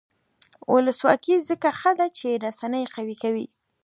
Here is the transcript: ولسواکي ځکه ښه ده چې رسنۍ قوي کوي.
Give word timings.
ولسواکي 0.73 1.35
ځکه 1.49 1.69
ښه 1.79 1.91
ده 1.99 2.07
چې 2.17 2.41
رسنۍ 2.45 2.83
قوي 2.95 3.15
کوي. 3.23 3.45